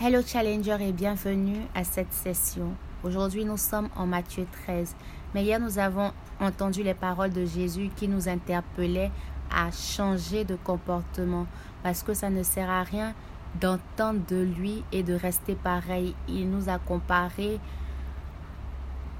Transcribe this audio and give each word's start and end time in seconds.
Hello 0.00 0.20
Challenger 0.24 0.76
et 0.80 0.92
bienvenue 0.92 1.58
à 1.74 1.82
cette 1.82 2.12
session. 2.12 2.72
Aujourd'hui 3.02 3.44
nous 3.44 3.56
sommes 3.56 3.88
en 3.96 4.06
Matthieu 4.06 4.46
13. 4.64 4.94
Mais 5.34 5.42
hier 5.42 5.58
nous 5.58 5.80
avons 5.80 6.12
entendu 6.38 6.84
les 6.84 6.94
paroles 6.94 7.32
de 7.32 7.44
Jésus 7.44 7.90
qui 7.96 8.06
nous 8.06 8.28
interpellaient 8.28 9.10
à 9.50 9.72
changer 9.72 10.44
de 10.44 10.54
comportement 10.54 11.48
parce 11.82 12.04
que 12.04 12.14
ça 12.14 12.30
ne 12.30 12.44
sert 12.44 12.70
à 12.70 12.84
rien 12.84 13.12
d'entendre 13.60 14.20
de 14.28 14.40
lui 14.40 14.84
et 14.92 15.02
de 15.02 15.14
rester 15.14 15.56
pareil. 15.56 16.14
Il 16.28 16.48
nous 16.48 16.68
a 16.68 16.78
comparé 16.78 17.58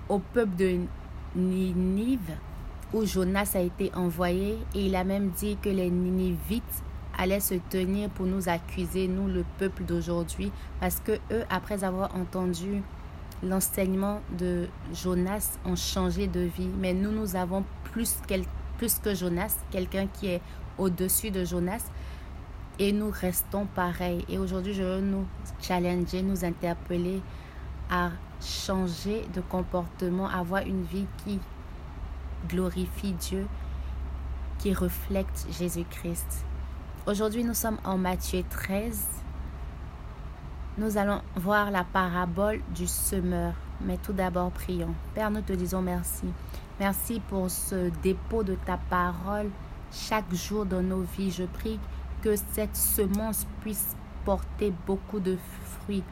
au 0.09 0.21
peuple 0.21 0.55
de 0.55 0.79
Ninive 1.35 2.37
où 2.93 3.05
Jonas 3.05 3.51
a 3.57 3.59
été 3.59 3.91
envoyé 3.97 4.57
et 4.77 4.87
il 4.87 4.95
a 4.95 5.03
même 5.03 5.31
dit 5.31 5.59
que 5.61 5.71
les 5.71 5.91
Ninivites 5.91 6.85
allaient 7.19 7.41
se 7.41 7.55
tenir 7.55 8.09
pour 8.11 8.27
nous 8.27 8.49
accuser, 8.49 9.09
nous 9.09 9.27
le 9.27 9.45
peuple 9.59 9.85
d'aujourd'hui, 9.85 10.53
parce 10.81 11.01
que 11.01 11.13
eux, 11.33 11.45
après 11.51 11.85
avoir 11.85 12.15
entendu 12.15 12.83
l'enseignement 13.43 14.21
de 14.39 14.69
Jonas, 14.95 15.59
ont 15.65 15.77
changé 15.77 16.29
de 16.29 16.41
vie. 16.41 16.71
Mais 16.79 16.95
nous, 16.95 17.11
nous 17.11 17.37
avons 17.37 17.65
plus, 17.93 18.19
plus 18.79 18.99
que 19.01 19.15
Jonas, 19.15 19.57
quelqu'un 19.71 20.07
qui 20.07 20.29
est 20.29 20.41
au-dessus 20.79 21.31
de 21.31 21.45
Jonas, 21.45 21.91
et 22.79 22.93
nous 22.93 23.11
restons 23.11 23.67
pareils. 23.67 24.25
Et 24.29 24.39
aujourd'hui, 24.39 24.73
je 24.73 24.83
veux 24.83 25.01
nous 25.01 25.27
challenger, 25.61 26.23
nous 26.23 26.45
interpeller 26.45 27.21
à 27.91 28.11
changer 28.41 29.27
de 29.35 29.41
comportement, 29.41 30.29
avoir 30.29 30.63
une 30.63 30.85
vie 30.85 31.07
qui 31.25 31.41
glorifie 32.49 33.13
Dieu, 33.15 33.47
qui 34.59 34.73
reflète 34.73 35.47
Jésus-Christ. 35.59 36.45
Aujourd'hui, 37.09 37.43
nous 37.43 37.55
sommes 37.55 37.79
en 37.85 37.97
Matthieu 37.97 38.45
13. 38.51 39.07
Nous 40.77 40.99
allons 40.99 41.23
voir 41.37 41.71
la 41.71 41.83
parabole 41.83 42.61
du 42.75 42.87
semeur. 42.87 43.55
Mais 43.81 43.97
tout 43.97 44.13
d'abord, 44.13 44.51
prions. 44.51 44.95
Père, 45.15 45.31
nous 45.31 45.41
te 45.41 45.55
disons 45.55 45.81
merci. 45.81 46.27
Merci 46.79 47.23
pour 47.31 47.51
ce 47.51 47.89
dépôt 48.03 48.43
de 48.43 48.57
ta 48.57 48.77
parole 48.91 49.49
chaque 49.91 50.35
jour 50.35 50.67
dans 50.67 50.83
nos 50.83 51.01
vies. 51.17 51.31
Je 51.31 51.45
prie 51.45 51.81
que 52.21 52.37
cette 52.37 52.77
semence 52.77 53.47
puisse 53.63 53.97
porter 54.27 54.75
beaucoup 54.87 55.21
de 55.21 55.39
fruits. 55.63 56.05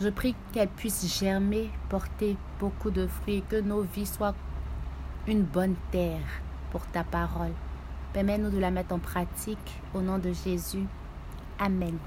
Je 0.00 0.10
prie 0.10 0.36
qu'elle 0.52 0.68
puisse 0.68 1.12
germer, 1.18 1.72
porter 1.88 2.36
beaucoup 2.60 2.92
de 2.92 3.08
fruits, 3.08 3.42
que 3.48 3.60
nos 3.60 3.82
vies 3.82 4.06
soient 4.06 4.36
une 5.26 5.42
bonne 5.42 5.74
terre 5.90 6.40
pour 6.70 6.86
ta 6.86 7.02
parole. 7.02 7.54
Permets-nous 8.12 8.50
de 8.50 8.58
la 8.58 8.70
mettre 8.70 8.94
en 8.94 8.98
pratique 8.98 9.80
au 9.94 10.00
nom 10.00 10.18
de 10.18 10.32
Jésus. 10.32 10.86
Amen. 11.58 11.98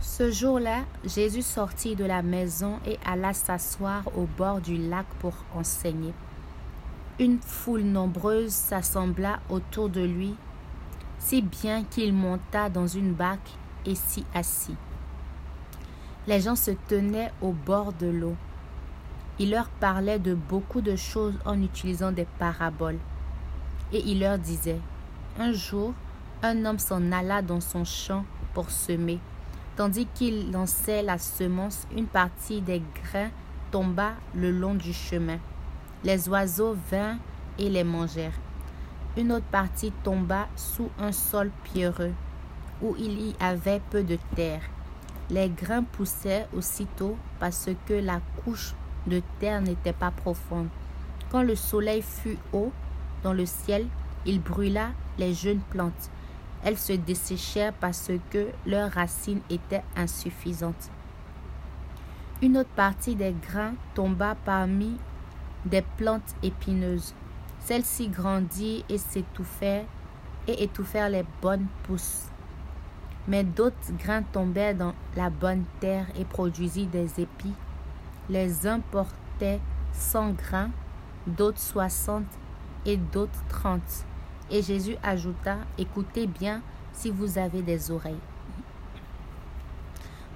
Ce 0.00 0.30
jour-là, 0.30 0.80
Jésus 1.04 1.42
sortit 1.42 1.96
de 1.96 2.04
la 2.04 2.22
maison 2.22 2.78
et 2.86 2.98
alla 3.06 3.32
s'asseoir 3.32 4.02
au 4.16 4.26
bord 4.36 4.60
du 4.60 4.76
lac 4.76 5.06
pour 5.20 5.32
enseigner. 5.54 6.12
Une 7.18 7.40
foule 7.40 7.82
nombreuse 7.82 8.52
s'assembla 8.52 9.40
autour 9.48 9.88
de 9.88 10.02
lui, 10.02 10.34
si 11.18 11.40
bien 11.40 11.84
qu'il 11.84 12.12
monta 12.12 12.68
dans 12.68 12.86
une 12.86 13.12
barque 13.12 13.52
et 13.86 13.94
s'y 13.94 14.24
assit. 14.34 14.76
Les 16.26 16.40
gens 16.40 16.56
se 16.56 16.72
tenaient 16.72 17.32
au 17.40 17.52
bord 17.52 17.92
de 17.92 18.08
l'eau. 18.08 18.36
Il 19.38 19.50
leur 19.50 19.68
parlait 19.68 20.18
de 20.18 20.34
beaucoup 20.34 20.80
de 20.80 20.96
choses 20.96 21.34
en 21.44 21.62
utilisant 21.62 22.12
des 22.12 22.26
paraboles. 22.38 22.98
Et 23.92 24.02
il 24.06 24.20
leur 24.20 24.38
disait, 24.38 24.80
Un 25.38 25.52
jour, 25.52 25.92
un 26.42 26.64
homme 26.64 26.78
s'en 26.78 27.12
alla 27.12 27.42
dans 27.42 27.60
son 27.60 27.84
champ 27.84 28.24
pour 28.54 28.70
semer. 28.70 29.18
Tandis 29.76 30.06
qu'il 30.14 30.52
lançait 30.52 31.02
la 31.02 31.18
semence, 31.18 31.86
une 31.96 32.06
partie 32.06 32.60
des 32.60 32.82
grains 33.04 33.30
tomba 33.70 34.12
le 34.34 34.50
long 34.50 34.74
du 34.74 34.92
chemin. 34.92 35.38
Les 36.04 36.28
oiseaux 36.28 36.76
vinrent 36.90 37.18
et 37.58 37.70
les 37.70 37.84
mangèrent. 37.84 38.38
Une 39.16 39.32
autre 39.32 39.46
partie 39.46 39.92
tomba 40.02 40.48
sous 40.56 40.90
un 40.98 41.12
sol 41.12 41.50
pierreux, 41.64 42.12
où 42.82 42.94
il 42.98 43.28
y 43.28 43.34
avait 43.40 43.80
peu 43.90 44.02
de 44.02 44.18
terre. 44.34 44.62
Les 45.30 45.48
grains 45.48 45.84
poussaient 45.84 46.46
aussitôt 46.54 47.16
parce 47.38 47.70
que 47.86 47.94
la 47.94 48.20
couche 48.44 48.74
de 49.06 49.22
terre 49.38 49.62
n'était 49.62 49.92
pas 49.92 50.10
profonde. 50.10 50.68
Quand 51.30 51.42
le 51.42 51.54
soleil 51.54 52.02
fut 52.02 52.38
haut 52.52 52.72
dans 53.22 53.32
le 53.32 53.46
ciel, 53.46 53.86
il 54.26 54.40
brûla 54.40 54.90
les 55.18 55.34
jeunes 55.34 55.60
plantes. 55.70 56.10
Elles 56.64 56.78
se 56.78 56.92
desséchèrent 56.92 57.72
parce 57.72 58.10
que 58.30 58.48
leurs 58.66 58.92
racines 58.92 59.40
étaient 59.50 59.82
insuffisantes. 59.96 60.90
Une 62.40 62.58
autre 62.58 62.70
partie 62.70 63.14
des 63.14 63.34
grains 63.48 63.74
tomba 63.94 64.36
parmi 64.44 64.96
des 65.64 65.82
plantes 65.96 66.34
épineuses. 66.42 67.14
Celles-ci 67.60 68.08
grandirent 68.08 68.84
et 68.88 68.98
s'étouffèrent 68.98 69.86
et 70.48 70.64
étouffèrent 70.64 71.08
les 71.08 71.24
bonnes 71.40 71.66
pousses. 71.84 72.26
Mais 73.28 73.44
d'autres 73.44 73.92
grains 73.98 74.22
tombèrent 74.22 74.74
dans 74.74 74.94
la 75.16 75.30
bonne 75.30 75.64
terre 75.78 76.06
et 76.18 76.24
produisirent 76.24 76.88
des 76.88 77.20
épis. 77.20 77.54
Les 78.28 78.66
uns 78.66 78.80
portaient 78.80 79.60
cent 79.92 80.30
grains, 80.30 80.70
d'autres 81.26 81.60
soixante 81.60 82.26
et 82.86 82.96
d'autres 82.96 83.44
trente. 83.48 84.04
Et 84.50 84.62
Jésus 84.62 84.96
ajouta, 85.02 85.58
écoutez 85.78 86.26
bien 86.26 86.62
si 86.92 87.10
vous 87.10 87.38
avez 87.38 87.62
des 87.62 87.90
oreilles. 87.90 88.18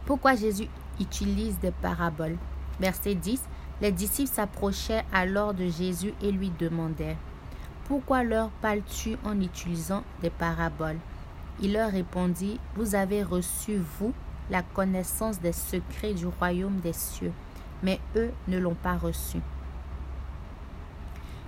Pourquoi 0.05 0.35
Jésus 0.35 0.69
utilise 1.01 1.59
des 1.59 1.73
paraboles? 1.73 2.37
Verset 2.81 3.15
10. 3.15 3.43
Les 3.83 3.93
disciples 3.93 4.31
s'approchaient 4.31 5.05
alors 5.13 5.53
de 5.53 5.67
Jésus 5.67 6.15
et 6.23 6.33
lui 6.33 6.51
demandèrent, 6.59 7.17
Pourquoi 7.85 8.23
leur 8.23 8.49
parles-tu 8.49 9.17
en 9.25 9.39
utilisant 9.41 10.03
des 10.23 10.31
paraboles 10.31 10.99
Il 11.61 11.75
leur 11.75 11.91
répondit, 11.91 12.59
Vous 12.75 12.95
avez 12.95 13.23
reçu, 13.23 13.77
vous, 13.99 14.15
la 14.51 14.63
connaissance 14.63 15.41
des 15.41 15.53
secrets 15.53 16.15
du 16.15 16.27
royaume 16.27 16.79
des 16.81 16.93
cieux, 16.95 17.33
mais 17.83 18.01
eux 18.15 18.31
ne 18.49 18.59
l'ont 18.59 18.77
pas 18.77 18.97
reçu 18.97 19.39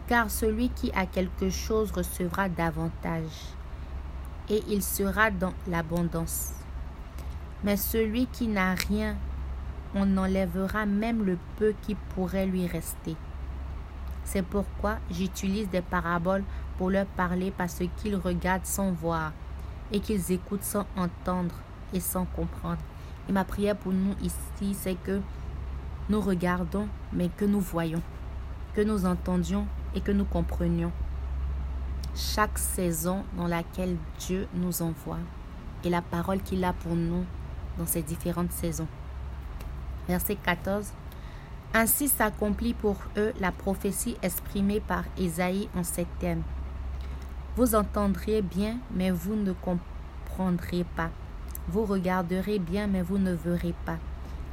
car 0.08 0.30
celui 0.30 0.70
qui 0.70 0.90
a 0.92 1.04
quelque 1.04 1.50
chose 1.50 1.92
recevra 1.92 2.48
davantage, 2.48 3.52
et 4.48 4.62
il 4.68 4.82
sera 4.82 5.30
dans 5.30 5.52
l'abondance. 5.68 6.54
Mais 7.62 7.76
celui 7.76 8.26
qui 8.26 8.48
n'a 8.48 8.74
rien, 8.74 9.16
on 9.94 10.16
enlèvera 10.16 10.86
même 10.86 11.24
le 11.24 11.38
peu 11.56 11.74
qui 11.82 11.94
pourrait 11.94 12.46
lui 12.46 12.66
rester. 12.66 13.16
C'est 14.24 14.42
pourquoi 14.42 14.96
j'utilise 15.10 15.68
des 15.68 15.82
paraboles 15.82 16.44
pour 16.78 16.90
leur 16.90 17.06
parler 17.06 17.52
parce 17.56 17.82
qu'ils 17.98 18.16
regardent 18.16 18.66
sans 18.66 18.92
voir 18.92 19.32
et 19.92 20.00
qu'ils 20.00 20.32
écoutent 20.32 20.62
sans 20.62 20.86
entendre 20.96 21.54
et 21.92 22.00
sans 22.00 22.24
comprendre. 22.24 22.80
Et 23.28 23.32
ma 23.32 23.44
prière 23.44 23.76
pour 23.76 23.92
nous 23.92 24.14
ici, 24.22 24.74
c'est 24.74 24.96
que 25.02 25.20
nous 26.08 26.20
regardons, 26.20 26.88
mais 27.12 27.28
que 27.28 27.44
nous 27.44 27.60
voyons, 27.60 28.02
que 28.74 28.80
nous 28.80 29.04
entendions, 29.04 29.66
et 29.94 30.00
que 30.00 30.12
nous 30.12 30.24
comprenions 30.24 30.92
chaque 32.14 32.58
saison 32.58 33.24
dans 33.36 33.46
laquelle 33.46 33.96
Dieu 34.18 34.48
nous 34.54 34.82
envoie 34.82 35.18
et 35.84 35.90
la 35.90 36.02
parole 36.02 36.42
qu'il 36.42 36.64
a 36.64 36.72
pour 36.72 36.94
nous 36.94 37.24
dans 37.78 37.86
ces 37.86 38.02
différentes 38.02 38.52
saisons. 38.52 38.88
Verset 40.08 40.36
14. 40.36 40.92
Ainsi 41.74 42.08
s'accomplit 42.08 42.74
pour 42.74 42.96
eux 43.16 43.32
la 43.40 43.52
prophétie 43.52 44.16
exprimée 44.22 44.80
par 44.80 45.04
Isaïe 45.18 45.68
en 45.76 45.84
ces 45.84 46.06
termes. 46.18 46.42
Vous 47.56 47.74
entendrez 47.74 48.42
bien, 48.42 48.78
mais 48.90 49.10
vous 49.10 49.36
ne 49.36 49.52
comprendrez 49.52 50.84
pas. 50.96 51.10
Vous 51.68 51.84
regarderez 51.84 52.58
bien, 52.58 52.86
mais 52.86 53.02
vous 53.02 53.18
ne 53.18 53.32
verrez 53.32 53.74
pas. 53.84 53.98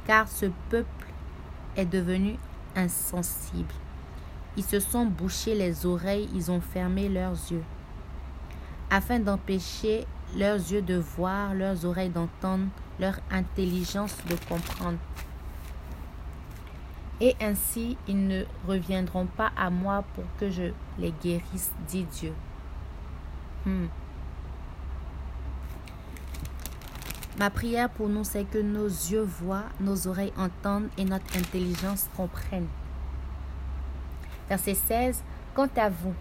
Car 0.06 0.28
ce 0.28 0.46
peuple 0.68 1.06
est 1.76 1.86
devenu 1.86 2.36
insensible. 2.74 3.74
Ils 4.56 4.64
se 4.64 4.80
sont 4.80 5.04
bouchés 5.04 5.54
les 5.54 5.84
oreilles, 5.84 6.28
ils 6.34 6.50
ont 6.50 6.60
fermé 6.60 7.08
leurs 7.08 7.32
yeux, 7.50 7.64
afin 8.90 9.18
d'empêcher 9.18 10.06
leurs 10.36 10.56
yeux 10.56 10.82
de 10.82 10.96
voir, 10.96 11.54
leurs 11.54 11.84
oreilles 11.84 12.10
d'entendre, 12.10 12.66
leur 12.98 13.18
intelligence 13.30 14.16
de 14.28 14.36
comprendre. 14.48 14.98
Et 17.20 17.34
ainsi, 17.40 17.96
ils 18.08 18.26
ne 18.26 18.44
reviendront 18.66 19.26
pas 19.26 19.50
à 19.56 19.70
moi 19.70 20.04
pour 20.14 20.24
que 20.38 20.50
je 20.50 20.72
les 20.98 21.12
guérisse, 21.22 21.72
dit 21.88 22.04
Dieu. 22.04 22.32
Hmm. 23.64 23.86
Ma 27.38 27.50
prière 27.50 27.90
pour 27.90 28.08
nous, 28.08 28.24
c'est 28.24 28.44
que 28.44 28.58
nos 28.58 28.86
yeux 28.86 29.22
voient, 29.22 29.64
nos 29.80 30.06
oreilles 30.06 30.32
entendent 30.38 30.88
et 30.96 31.04
notre 31.04 31.36
intelligence 31.36 32.08
comprenne. 32.16 32.66
Verset 34.48 34.74
16. 34.74 35.22
Quant 35.54 35.68
à 35.76 35.88
vous, 35.88 36.14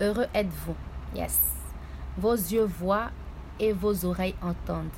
heureux 0.00 0.26
êtes-vous? 0.34 0.74
Yes. 1.14 1.38
Vos 2.18 2.34
yeux 2.34 2.64
voient 2.64 3.10
et 3.60 3.72
vos 3.72 4.04
oreilles 4.04 4.34
entendent. 4.42 4.88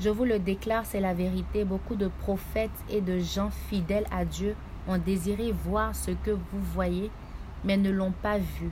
Je 0.00 0.08
vous 0.08 0.24
le 0.24 0.38
déclare, 0.38 0.86
c'est 0.86 1.00
la 1.00 1.14
vérité. 1.14 1.64
Beaucoup 1.64 1.94
de 1.94 2.08
prophètes 2.08 2.70
et 2.88 3.00
de 3.00 3.18
gens 3.18 3.50
fidèles 3.50 4.06
à 4.10 4.24
Dieu 4.24 4.56
ont 4.88 4.98
désiré 4.98 5.52
voir 5.52 5.94
ce 5.94 6.10
que 6.10 6.30
vous 6.30 6.60
voyez, 6.72 7.10
mais 7.64 7.76
ne 7.76 7.90
l'ont 7.90 8.12
pas 8.22 8.38
vu, 8.38 8.70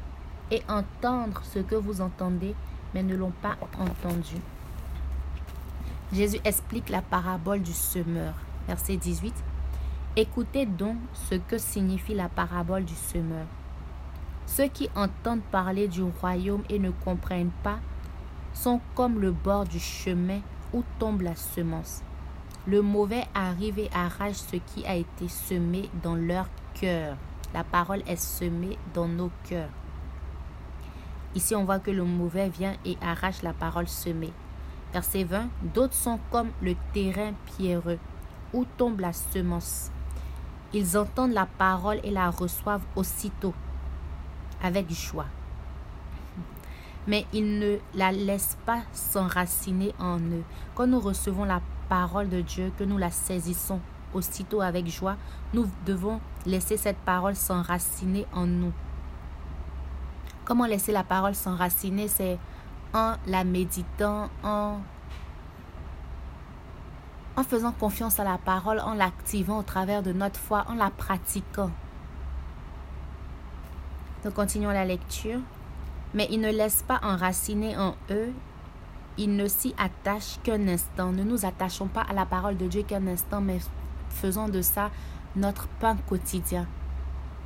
et 0.50 0.62
entendre 0.68 1.42
ce 1.44 1.58
que 1.58 1.74
vous 1.74 2.00
entendez, 2.00 2.54
mais 2.94 3.02
ne 3.02 3.14
l'ont 3.14 3.34
pas 3.42 3.56
entendu. 3.78 4.36
Jésus 6.12 6.40
explique 6.44 6.88
la 6.88 7.02
parabole 7.02 7.60
du 7.60 7.74
semeur. 7.74 8.32
Verset 8.66 8.96
18. 8.96 9.34
Écoutez 10.20 10.66
donc 10.66 10.96
ce 11.12 11.36
que 11.36 11.58
signifie 11.58 12.12
la 12.12 12.28
parabole 12.28 12.84
du 12.84 12.96
semeur. 12.96 13.46
Ceux 14.46 14.66
qui 14.66 14.90
entendent 14.96 15.44
parler 15.52 15.86
du 15.86 16.02
royaume 16.02 16.64
et 16.68 16.80
ne 16.80 16.90
comprennent 16.90 17.52
pas 17.62 17.78
sont 18.52 18.80
comme 18.96 19.20
le 19.20 19.30
bord 19.30 19.64
du 19.64 19.78
chemin 19.78 20.40
où 20.72 20.82
tombe 20.98 21.20
la 21.20 21.36
semence. 21.36 22.02
Le 22.66 22.82
mauvais 22.82 23.26
arrive 23.32 23.78
et 23.78 23.90
arrache 23.94 24.34
ce 24.34 24.56
qui 24.56 24.84
a 24.86 24.96
été 24.96 25.28
semé 25.28 25.88
dans 26.02 26.16
leur 26.16 26.48
cœur. 26.74 27.16
La 27.54 27.62
parole 27.62 28.02
est 28.08 28.20
semée 28.20 28.76
dans 28.94 29.06
nos 29.06 29.30
cœurs. 29.48 29.70
Ici, 31.36 31.54
on 31.54 31.64
voit 31.64 31.78
que 31.78 31.92
le 31.92 32.02
mauvais 32.02 32.48
vient 32.48 32.74
et 32.84 32.96
arrache 33.00 33.42
la 33.42 33.52
parole 33.52 33.86
semée. 33.86 34.32
Verset 34.92 35.22
20. 35.22 35.48
D'autres 35.72 35.94
sont 35.94 36.18
comme 36.32 36.50
le 36.60 36.74
terrain 36.92 37.34
pierreux 37.56 38.00
où 38.52 38.64
tombe 38.76 38.98
la 38.98 39.12
semence. 39.12 39.92
Ils 40.72 40.98
entendent 40.98 41.32
la 41.32 41.46
parole 41.46 42.00
et 42.02 42.10
la 42.10 42.30
reçoivent 42.30 42.84
aussitôt 42.96 43.54
avec 44.62 44.90
joie 44.90 45.26
mais 47.08 47.26
ils 47.32 47.58
ne 47.58 47.78
la 47.94 48.12
laissent 48.12 48.58
pas 48.66 48.82
s'enraciner 48.92 49.94
en 49.98 50.18
eux. 50.18 50.44
Quand 50.74 50.86
nous 50.86 51.00
recevons 51.00 51.44
la 51.44 51.62
parole 51.88 52.28
de 52.28 52.42
Dieu, 52.42 52.70
que 52.78 52.84
nous 52.84 52.98
la 52.98 53.10
saisissons 53.10 53.80
aussitôt 54.12 54.60
avec 54.60 54.86
joie, 54.86 55.16
nous 55.54 55.66
devons 55.86 56.20
laisser 56.44 56.76
cette 56.76 56.98
parole 56.98 57.34
s'enraciner 57.34 58.26
en 58.34 58.46
nous. 58.46 58.72
Comment 60.44 60.66
laisser 60.66 60.92
la 60.92 61.02
parole 61.02 61.34
s'enraciner? 61.34 62.08
C'est 62.08 62.38
en 62.92 63.14
la 63.26 63.42
méditant, 63.42 64.28
en, 64.44 64.78
en 67.38 67.44
faisant 67.44 67.72
confiance 67.72 68.18
à 68.20 68.24
la 68.24 68.38
parole, 68.38 68.80
en 68.80 68.94
l'activant 68.94 69.58
au 69.58 69.62
travers 69.62 70.02
de 70.02 70.12
notre 70.12 70.40
foi, 70.40 70.64
en 70.68 70.74
la 70.74 70.90
pratiquant. 70.90 71.70
Nous 74.24 74.30
continuons 74.30 74.70
la 74.70 74.84
lecture 74.84 75.40
mais 76.14 76.26
ils 76.30 76.40
ne 76.40 76.50
laissent 76.50 76.84
pas 76.86 77.00
enraciner 77.02 77.76
en 77.76 77.94
eux, 78.10 78.32
ils 79.16 79.34
ne 79.34 79.46
s'y 79.46 79.74
attachent 79.78 80.38
qu'un 80.42 80.68
instant. 80.68 81.12
Ne 81.12 81.24
nous 81.24 81.44
attachons 81.44 81.88
pas 81.88 82.02
à 82.02 82.12
la 82.12 82.24
parole 82.24 82.56
de 82.56 82.66
Dieu 82.66 82.82
qu'un 82.82 83.06
instant, 83.06 83.40
mais 83.40 83.58
faisons 84.10 84.48
de 84.48 84.62
ça 84.62 84.90
notre 85.36 85.68
pain 85.80 85.96
quotidien. 86.08 86.66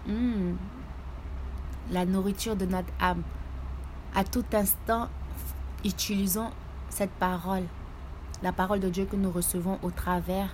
Hmm. 0.06 0.54
La 1.90 2.04
nourriture 2.04 2.56
de 2.56 2.66
notre 2.66 2.92
âme. 3.00 3.22
À 4.14 4.24
tout 4.24 4.44
instant, 4.52 5.08
utilisons 5.84 6.50
cette 6.90 7.10
parole, 7.10 7.64
la 8.42 8.52
parole 8.52 8.80
de 8.80 8.88
Dieu 8.88 9.04
que 9.04 9.16
nous 9.16 9.30
recevons 9.30 9.78
au 9.82 9.90
travers 9.90 10.48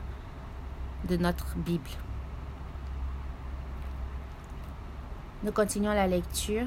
de 1.09 1.17
notre 1.17 1.57
Bible. 1.57 1.91
Nous 5.43 5.53
continuons 5.53 5.93
la 5.93 6.07
lecture 6.07 6.67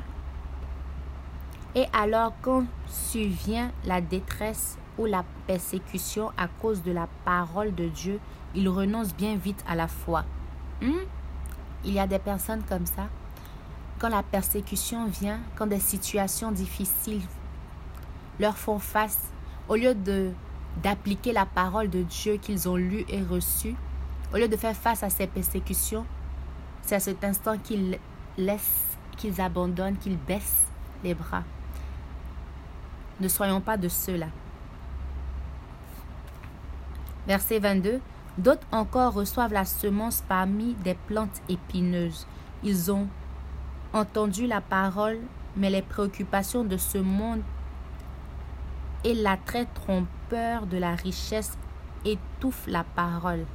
et 1.75 1.85
alors 1.93 2.33
quand 2.41 2.65
survient 2.87 3.71
la 3.85 4.01
détresse 4.01 4.77
ou 4.97 5.05
la 5.05 5.23
persécution 5.47 6.31
à 6.37 6.47
cause 6.47 6.81
de 6.83 6.91
la 6.91 7.07
parole 7.23 7.73
de 7.75 7.87
Dieu, 7.87 8.19
il 8.55 8.67
renonce 8.67 9.13
bien 9.13 9.35
vite 9.35 9.63
à 9.67 9.75
la 9.75 9.87
foi. 9.87 10.25
Hmm? 10.81 11.05
Il 11.85 11.93
y 11.93 11.99
a 11.99 12.07
des 12.07 12.19
personnes 12.19 12.63
comme 12.67 12.85
ça. 12.85 13.07
Quand 13.99 14.09
la 14.09 14.23
persécution 14.23 15.05
vient, 15.05 15.39
quand 15.55 15.67
des 15.67 15.79
situations 15.79 16.51
difficiles 16.51 17.21
leur 18.39 18.57
font 18.57 18.79
face, 18.79 19.31
au 19.69 19.75
lieu 19.75 19.93
de 19.93 20.31
d'appliquer 20.83 21.33
la 21.33 21.45
parole 21.45 21.89
de 21.89 22.01
Dieu 22.03 22.37
qu'ils 22.37 22.69
ont 22.69 22.75
lue 22.75 23.05
et 23.09 23.21
reçue, 23.21 23.75
au 24.33 24.37
lieu 24.37 24.47
de 24.47 24.55
faire 24.55 24.75
face 24.75 25.03
à 25.03 25.09
ces 25.09 25.27
persécutions, 25.27 26.05
c'est 26.81 26.95
à 26.95 26.99
cet 26.99 27.23
instant 27.23 27.57
qu'ils 27.57 27.97
laissent, 28.37 28.97
qu'ils 29.17 29.41
abandonnent, 29.41 29.97
qu'ils 29.97 30.17
baissent 30.17 30.65
les 31.03 31.13
bras. 31.13 31.43
Ne 33.19 33.27
soyons 33.27 33.61
pas 33.61 33.77
de 33.77 33.87
ceux-là. 33.87 34.27
Verset 37.27 37.59
22. 37.59 37.99
D'autres 38.37 38.65
encore 38.71 39.13
reçoivent 39.13 39.53
la 39.53 39.65
semence 39.65 40.23
parmi 40.27 40.73
des 40.75 40.95
plantes 40.95 41.41
épineuses. 41.49 42.25
Ils 42.63 42.91
ont 42.91 43.07
entendu 43.93 44.47
la 44.47 44.61
parole, 44.61 45.19
mais 45.55 45.69
les 45.69 45.81
préoccupations 45.81 46.63
de 46.63 46.77
ce 46.77 46.97
monde 46.97 47.41
et 49.03 49.13
l'attrait 49.13 49.67
trompeur 49.73 50.67
de 50.67 50.77
la 50.77 50.95
richesse 50.95 51.57
étouffent 52.05 52.67
la 52.67 52.83
parole. 52.83 53.45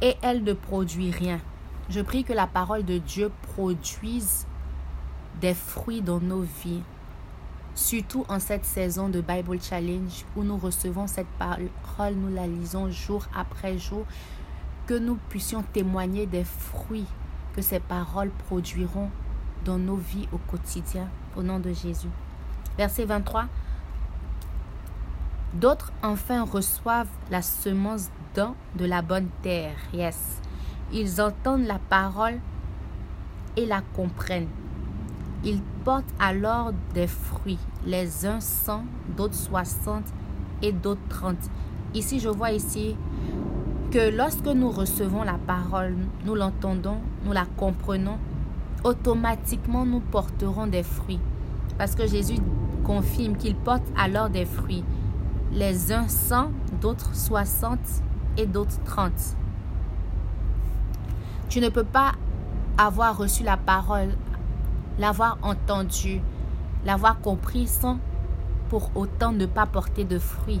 Et 0.00 0.16
elle 0.22 0.44
ne 0.44 0.52
produit 0.52 1.10
rien. 1.10 1.40
Je 1.88 2.00
prie 2.00 2.24
que 2.24 2.32
la 2.32 2.46
parole 2.46 2.84
de 2.84 2.98
Dieu 2.98 3.30
produise 3.54 4.46
des 5.40 5.54
fruits 5.54 6.02
dans 6.02 6.20
nos 6.20 6.42
vies. 6.42 6.82
Surtout 7.74 8.24
en 8.28 8.38
cette 8.38 8.64
saison 8.64 9.08
de 9.08 9.20
Bible 9.20 9.60
Challenge 9.60 10.24
où 10.36 10.42
nous 10.42 10.56
recevons 10.56 11.06
cette 11.06 11.26
parole, 11.38 12.14
nous 12.14 12.32
la 12.34 12.46
lisons 12.46 12.90
jour 12.90 13.26
après 13.34 13.78
jour, 13.78 14.04
que 14.86 14.94
nous 14.94 15.16
puissions 15.28 15.62
témoigner 15.72 16.26
des 16.26 16.44
fruits 16.44 17.06
que 17.54 17.62
ces 17.62 17.80
paroles 17.80 18.30
produiront 18.46 19.10
dans 19.64 19.78
nos 19.78 19.96
vies 19.96 20.28
au 20.32 20.38
quotidien, 20.38 21.08
au 21.36 21.42
nom 21.42 21.58
de 21.58 21.72
Jésus. 21.72 22.08
Verset 22.76 23.04
23. 23.04 23.46
D'autres 25.54 25.92
enfin 26.02 26.44
reçoivent 26.44 27.08
la 27.30 27.40
semence 27.40 28.10
dans 28.34 28.56
de 28.74 28.84
la 28.84 29.02
bonne 29.02 29.28
terre. 29.42 29.76
Yes. 29.92 30.40
Ils 30.92 31.20
entendent 31.20 31.66
la 31.66 31.78
parole 31.78 32.40
et 33.56 33.64
la 33.64 33.80
comprennent. 33.94 34.48
Ils 35.44 35.60
portent 35.84 36.12
alors 36.18 36.72
des 36.94 37.06
fruits, 37.06 37.58
les 37.86 38.26
uns 38.26 38.40
100, 38.40 38.84
d'autres 39.16 39.34
60 39.34 40.02
et 40.62 40.72
d'autres 40.72 41.00
30. 41.08 41.36
Ici, 41.94 42.18
je 42.18 42.28
vois 42.28 42.50
ici 42.50 42.96
que 43.92 44.10
lorsque 44.16 44.46
nous 44.46 44.70
recevons 44.70 45.22
la 45.22 45.38
parole, 45.46 45.94
nous 46.24 46.34
l'entendons, 46.34 46.98
nous 47.24 47.32
la 47.32 47.44
comprenons, 47.56 48.18
automatiquement 48.82 49.86
nous 49.86 50.00
porterons 50.00 50.66
des 50.66 50.82
fruits. 50.82 51.20
Parce 51.78 51.94
que 51.94 52.06
Jésus 52.06 52.38
confirme 52.84 53.36
qu'il 53.36 53.56
porte 53.56 53.82
alors 53.96 54.30
des 54.30 54.44
fruits. 54.44 54.84
Les 55.50 55.92
uns 55.92 56.06
100, 56.06 56.50
d'autres 56.80 57.14
60 57.14 57.78
et 58.36 58.46
d'autres 58.46 58.82
30. 58.84 59.12
Tu 61.48 61.60
ne 61.60 61.68
peux 61.68 61.84
pas 61.84 62.12
avoir 62.78 63.16
reçu 63.16 63.42
la 63.42 63.56
parole 63.56 64.10
l'avoir 64.98 65.38
entendu, 65.42 66.20
l'avoir 66.84 67.20
compris 67.20 67.66
sans 67.66 67.98
pour 68.68 68.90
autant 68.94 69.32
ne 69.32 69.46
pas 69.46 69.66
porter 69.66 70.04
de 70.04 70.18
fruits. 70.18 70.60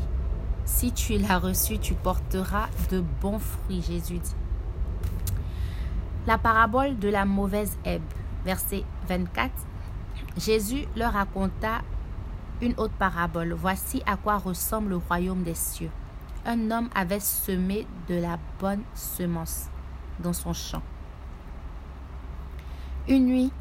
Si 0.64 0.92
tu 0.92 1.18
l'as 1.18 1.38
reçu, 1.38 1.78
tu 1.78 1.94
porteras 1.94 2.68
de 2.90 3.02
bons 3.20 3.38
fruits, 3.38 3.82
Jésus 3.82 4.18
dit. 4.18 4.34
La 6.26 6.38
parabole 6.38 6.98
de 6.98 7.08
la 7.08 7.24
mauvaise 7.24 7.76
herbe, 7.84 8.02
verset 8.44 8.84
24. 9.08 9.52
Jésus 10.38 10.86
leur 10.96 11.12
raconta 11.12 11.82
une 12.60 12.74
autre 12.76 12.94
parabole. 12.98 13.52
Voici 13.52 14.02
à 14.06 14.16
quoi 14.16 14.38
ressemble 14.38 14.90
le 14.90 14.96
royaume 14.96 15.42
des 15.42 15.54
cieux. 15.54 15.90
Un 16.46 16.70
homme 16.70 16.88
avait 16.94 17.20
semé 17.20 17.86
de 18.08 18.14
la 18.16 18.38
bonne 18.60 18.82
semence 18.94 19.68
dans 20.18 20.32
son 20.32 20.52
champ. 20.52 20.82
Une 23.08 23.26
nuit, 23.26 23.52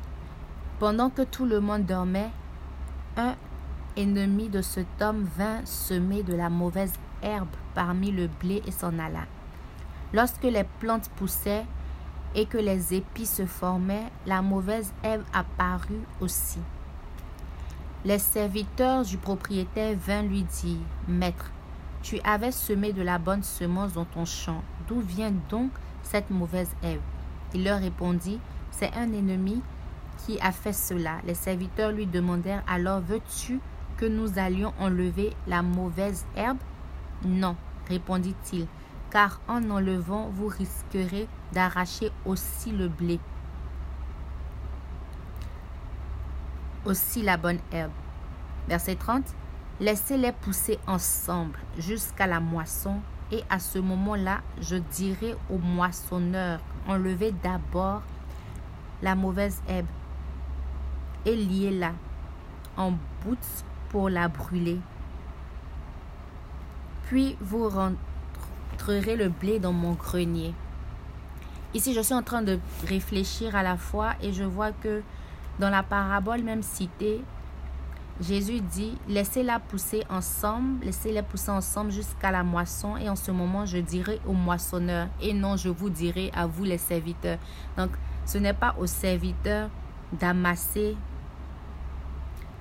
pendant 0.79 1.09
que 1.09 1.21
tout 1.21 1.45
le 1.45 1.59
monde 1.59 1.85
dormait, 1.85 2.31
un 3.17 3.35
ennemi 3.95 4.49
de 4.49 4.61
cet 4.61 5.01
homme 5.01 5.27
vint 5.37 5.65
semer 5.65 6.23
de 6.23 6.33
la 6.33 6.49
mauvaise 6.49 6.93
herbe 7.21 7.47
parmi 7.73 8.11
le 8.11 8.27
blé 8.27 8.61
et 8.65 8.71
s'en 8.71 8.97
alla. 8.99 9.25
Lorsque 10.13 10.43
les 10.43 10.65
plantes 10.79 11.09
poussaient 11.15 11.65
et 12.35 12.45
que 12.45 12.57
les 12.57 12.93
épis 12.93 13.25
se 13.25 13.45
formaient, 13.45 14.11
la 14.25 14.41
mauvaise 14.41 14.93
herbe 15.03 15.23
apparut 15.33 16.01
aussi. 16.19 16.59
Les 18.05 18.19
serviteurs 18.19 19.03
du 19.03 19.17
propriétaire 19.17 19.95
vinrent 19.95 20.23
lui 20.23 20.43
dire, 20.43 20.77
Maître, 21.07 21.51
tu 22.01 22.19
avais 22.25 22.51
semé 22.51 22.91
de 22.91 23.01
la 23.01 23.17
bonne 23.17 23.43
semence 23.43 23.93
dans 23.93 24.03
ton 24.03 24.25
champ. 24.25 24.61
D'où 24.89 24.99
vient 24.99 25.31
donc 25.49 25.71
cette 26.01 26.29
mauvaise 26.29 26.71
herbe? 26.83 26.99
Il 27.53 27.63
leur 27.63 27.79
répondit, 27.79 28.39
C'est 28.71 28.93
un 28.93 29.13
ennemi 29.13 29.61
qui 30.17 30.37
a 30.41 30.51
fait 30.51 30.73
cela. 30.73 31.19
Les 31.25 31.33
serviteurs 31.33 31.93
lui 31.93 32.05
demandèrent 32.05 32.63
alors 32.67 32.99
Veux-tu 32.99 33.61
que 33.95 34.05
nous 34.05 34.37
allions 34.37 34.73
enlever 34.81 35.31
la 35.47 35.61
mauvaise 35.61 36.25
herbe 36.35 36.57
Non, 37.23 37.55
répondit-il, 37.87 38.67
car 39.11 39.39
en 39.47 39.69
enlevant, 39.69 40.29
vous 40.33 40.47
risquerez 40.47 41.29
d'arracher 41.53 42.11
aussi 42.25 42.71
le 42.71 42.89
blé, 42.89 43.21
aussi 46.85 47.21
la 47.21 47.37
bonne 47.37 47.59
herbe. 47.71 47.91
Verset 48.67 48.95
30. 48.95 49.23
Laissez-les 49.79 50.31
pousser 50.31 50.79
ensemble 50.87 51.57
jusqu'à 51.77 52.27
la 52.27 52.39
moisson, 52.39 52.99
et 53.31 53.43
à 53.49 53.59
ce 53.59 53.79
moment-là, 53.79 54.41
je 54.61 54.75
dirai 54.75 55.35
au 55.49 55.57
moissonneur, 55.57 56.59
enlevez 56.87 57.31
d'abord 57.31 58.03
la 59.01 59.15
mauvaise 59.15 59.61
herbe 59.67 59.87
et 61.25 61.35
liez-la 61.35 61.91
en 62.77 62.91
bouts 63.23 63.63
pour 63.89 64.09
la 64.09 64.27
brûler. 64.27 64.79
Puis 67.05 67.35
vous 67.41 67.69
rentrerez 67.69 69.15
le 69.15 69.29
blé 69.29 69.59
dans 69.59 69.73
mon 69.73 69.93
grenier. 69.93 70.53
Ici, 71.73 71.93
je 71.93 72.01
suis 72.01 72.13
en 72.13 72.21
train 72.21 72.43
de 72.43 72.59
réfléchir 72.87 73.55
à 73.55 73.63
la 73.63 73.77
fois 73.77 74.13
et 74.21 74.31
je 74.31 74.43
vois 74.43 74.71
que 74.71 75.01
dans 75.59 75.69
la 75.69 75.83
parabole 75.83 76.41
même 76.41 76.63
citée, 76.63 77.23
Jésus 78.21 78.61
dit, 78.61 78.97
laissez-la 79.07 79.59
pousser 79.59 80.03
ensemble, 80.09 80.85
laissez-les 80.85 81.23
pousser 81.23 81.51
ensemble 81.51 81.91
jusqu'à 81.91 82.31
la 82.31 82.43
moisson 82.43 82.95
et 82.97 83.09
en 83.09 83.15
ce 83.15 83.31
moment, 83.31 83.65
je 83.65 83.79
dirai 83.79 84.19
au 84.27 84.33
moissonneur 84.33 85.07
et 85.21 85.33
non, 85.33 85.57
je 85.57 85.69
vous 85.69 85.89
dirai 85.89 86.31
à 86.35 86.45
vous 86.45 86.63
les 86.63 86.77
serviteurs. 86.77 87.39
Donc, 87.77 87.89
ce 88.25 88.37
n'est 88.37 88.53
pas 88.53 88.75
aux 88.79 88.87
serviteurs 88.87 89.69
d'amasser 90.11 90.95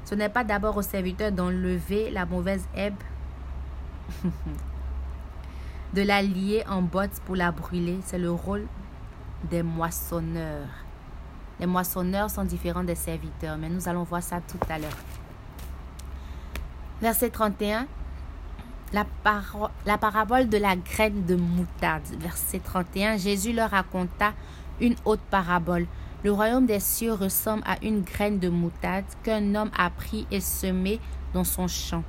ce 0.04 0.14
n'est 0.14 0.28
pas 0.28 0.44
d'abord 0.44 0.76
au 0.76 0.82
serviteur 0.82 1.32
d'enlever 1.32 2.10
la 2.10 2.26
mauvaise 2.26 2.66
herbe, 2.74 2.96
de 5.94 6.02
la 6.02 6.22
lier 6.22 6.64
en 6.68 6.82
bottes 6.82 7.20
pour 7.24 7.36
la 7.36 7.52
brûler. 7.52 7.98
C'est 8.02 8.18
le 8.18 8.30
rôle 8.30 8.66
des 9.50 9.62
moissonneurs. 9.62 10.68
Les 11.62 11.68
moissonneurs 11.68 12.28
sont 12.28 12.42
différents 12.42 12.82
des 12.82 12.96
serviteurs, 12.96 13.56
mais 13.56 13.68
nous 13.68 13.88
allons 13.88 14.02
voir 14.02 14.20
ça 14.20 14.40
tout 14.40 14.58
à 14.68 14.80
l'heure. 14.80 14.90
Verset 17.00 17.30
31, 17.30 17.86
la, 18.92 19.06
la 19.86 19.96
parabole 19.96 20.48
de 20.48 20.58
la 20.58 20.74
graine 20.74 21.24
de 21.24 21.36
moutarde. 21.36 22.02
Verset 22.18 22.58
31, 22.58 23.16
Jésus 23.16 23.52
leur 23.52 23.70
raconta 23.70 24.32
une 24.80 24.96
autre 25.04 25.22
parabole. 25.30 25.86
Le 26.24 26.32
royaume 26.32 26.66
des 26.66 26.80
cieux 26.80 27.12
ressemble 27.12 27.62
à 27.64 27.76
une 27.80 28.00
graine 28.00 28.40
de 28.40 28.48
moutarde 28.48 29.04
qu'un 29.22 29.54
homme 29.54 29.70
a 29.78 29.88
pris 29.90 30.26
et 30.32 30.40
semé 30.40 30.98
dans 31.32 31.44
son 31.44 31.68
champ. 31.68 32.02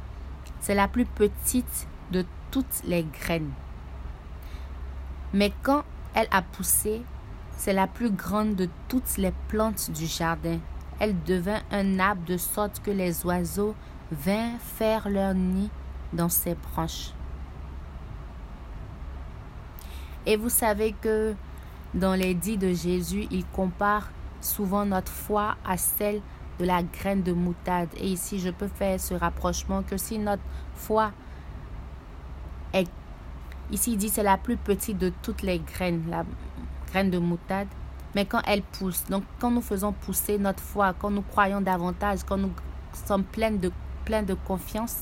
C'est 0.62 0.74
la 0.74 0.88
plus 0.88 1.06
petite 1.06 1.88
de 2.12 2.26
toutes 2.50 2.82
les 2.86 3.04
graines. 3.04 3.52
Mais 5.32 5.54
quand 5.62 5.84
elle 6.16 6.28
a 6.32 6.42
poussé, 6.42 7.04
c'est 7.58 7.74
la 7.74 7.88
plus 7.88 8.12
grande 8.12 8.56
de 8.56 8.70
toutes 8.88 9.18
les 9.18 9.34
plantes 9.48 9.92
du 9.92 10.06
jardin. 10.06 10.60
Elle 11.00 11.22
devint 11.24 11.62
un 11.72 12.00
arbre 12.00 12.26
de 12.26 12.38
sorte 12.38 12.82
que 12.82 12.92
les 12.92 13.26
oiseaux 13.26 13.76
vinrent 14.12 14.60
faire 14.60 15.10
leur 15.10 15.34
nid 15.34 15.70
dans 16.12 16.30
ses 16.30 16.56
branches. 16.56 17.14
Et 20.26 20.38
vous 20.38 20.50
savez 20.50 20.94
que 20.94 21.36
dans 21.94 22.14
les 22.14 22.34
dits 22.34 22.58
de 22.58 22.74
Jésus, 22.74 23.28
il 23.32 23.46
compare 23.46 24.10
souvent 24.42 24.86
notre 24.86 25.12
foi 25.12 25.56
à 25.66 25.78
celle 25.78 26.22
de 26.60 26.66
la 26.66 26.84
graine 26.84 27.24
de 27.24 27.34
moutarde. 27.34 27.90
Et 27.98 28.08
ici, 28.08 28.40
je 28.40 28.50
peux 28.50 28.68
faire 28.68 29.00
ce 29.00 29.14
rapprochement 29.14 29.84
que 29.84 29.98
si 29.98 30.20
notre 30.20 30.44
foi 30.76 31.12
est... 32.74 32.90
Ici, 33.72 33.94
il 33.94 33.98
dit 33.98 34.10
c'est 34.10 34.24
la 34.24 34.38
plus 34.38 34.58
petite 34.58 34.98
de 34.98 35.12
toutes 35.22 35.42
les 35.42 35.60
graines, 35.60 36.04
graine 36.94 37.10
de 37.10 37.18
moutarde. 37.18 37.68
Mais 38.14 38.26
quand 38.26 38.42
elle 38.46 38.62
pousse, 38.62 39.04
donc 39.10 39.24
quand 39.40 39.50
nous 39.50 39.62
faisons 39.62 39.92
pousser 39.92 40.38
notre 40.38 40.62
foi, 40.62 40.94
quand 40.94 41.10
nous 41.10 41.24
croyons 41.24 41.62
davantage, 41.62 42.20
quand 42.24 42.38
nous 42.38 42.52
sommes 43.08 43.24
pleins 43.24 43.52
de, 43.52 43.72
de 44.08 44.34
confiance, 44.36 45.00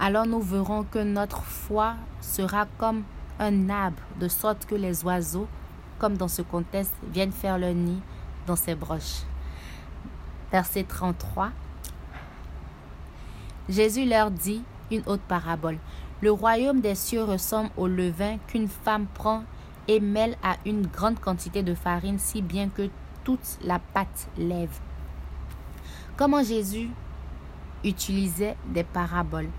alors 0.00 0.26
nous 0.26 0.40
verrons 0.40 0.82
que 0.82 0.98
notre 0.98 1.42
foi 1.44 1.94
sera 2.20 2.66
comme 2.78 3.04
un 3.38 3.70
arbre, 3.70 4.02
de 4.18 4.26
sorte 4.26 4.66
que 4.66 4.74
les 4.74 5.04
oiseaux, 5.04 5.46
comme 6.00 6.16
dans 6.16 6.28
ce 6.28 6.42
contexte, 6.42 6.94
viennent 7.12 7.30
faire 7.30 7.58
leur 7.58 7.74
nid 7.74 8.02
dans 8.46 8.56
ces 8.56 8.74
broches. 8.74 9.22
Verset 10.50 10.82
33. 10.82 11.50
Jésus 13.68 14.04
leur 14.04 14.32
dit 14.32 14.64
une 14.90 15.02
autre 15.06 15.22
parabole. 15.28 15.78
Le 16.20 16.32
royaume 16.32 16.80
des 16.80 16.96
cieux 16.96 17.22
ressemble 17.22 17.70
au 17.76 17.86
levain 17.86 18.38
qu'une 18.48 18.66
femme 18.66 19.06
prend 19.14 19.44
et 19.90 19.98
mêle 19.98 20.36
à 20.40 20.56
une 20.64 20.86
grande 20.86 21.18
quantité 21.18 21.64
de 21.64 21.74
farine, 21.74 22.20
si 22.20 22.42
bien 22.42 22.68
que 22.68 22.88
toute 23.24 23.58
la 23.64 23.80
pâte 23.80 24.28
lève. 24.38 24.78
Comment 26.16 26.44
Jésus 26.44 26.90
utilisait 27.82 28.56
des 28.68 28.84
paraboles? 28.84 29.50